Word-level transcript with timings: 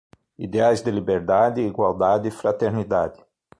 Ideais 0.39 0.81
de 0.81 0.89
liberdade, 0.89 1.61
igualdade 1.61 2.27
e 2.27 2.31
fraternidade 2.31 3.23